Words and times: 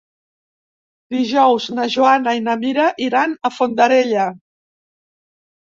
Dijous 1.15 1.67
na 1.81 1.85
Joana 1.97 2.33
i 2.41 2.41
na 2.49 2.57
Mira 2.65 2.89
iran 3.11 3.39
a 3.51 3.55
Fondarella. 3.61 4.29